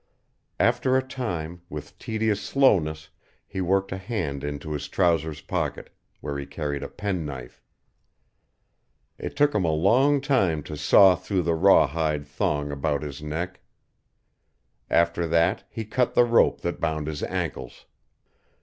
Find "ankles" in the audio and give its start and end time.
17.21-17.85